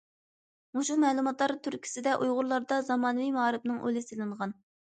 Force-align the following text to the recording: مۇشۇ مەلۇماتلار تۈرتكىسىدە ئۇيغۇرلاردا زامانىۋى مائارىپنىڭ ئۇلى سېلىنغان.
مۇشۇ 0.77 0.95
مەلۇماتلار 1.03 1.53
تۈرتكىسىدە 1.67 2.15
ئۇيغۇرلاردا 2.23 2.81
زامانىۋى 2.89 3.29
مائارىپنىڭ 3.39 3.81
ئۇلى 3.85 4.07
سېلىنغان. 4.09 4.61